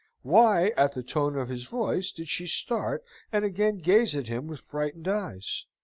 Why, 0.23 0.69
at 0.69 0.95
the 0.95 1.03
tone 1.03 1.37
of 1.37 1.49
his 1.49 1.65
voice, 1.67 2.11
did 2.11 2.27
she 2.27 2.47
start, 2.47 3.03
and 3.31 3.45
again 3.45 3.77
gaze 3.77 4.15
at 4.15 4.27
him 4.29 4.47
with 4.47 4.59
frightened 4.59 5.07
eyes? 5.07 5.67